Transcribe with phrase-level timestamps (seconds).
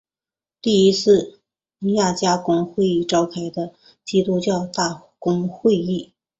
[0.63, 1.39] 第一次
[1.77, 3.71] 尼西亚公会议召开的
[4.03, 6.11] 基督教大公会议。